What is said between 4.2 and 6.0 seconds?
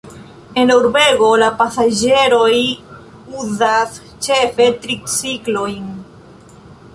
ĉefe triciklojn.